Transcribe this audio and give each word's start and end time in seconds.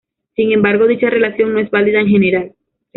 Sin 0.35 0.51
embargo, 0.51 0.87
dicha 0.87 1.11
relación 1.11 1.53
no 1.53 1.59
es 1.59 1.69
válida 1.69 1.99
en 1.99 2.07
general. 2.07 2.55